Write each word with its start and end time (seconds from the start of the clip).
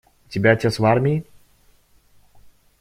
У 0.25 0.29
тебя 0.31 0.53
отец 0.53 0.79
в 0.79 0.85
армии? 0.85 1.23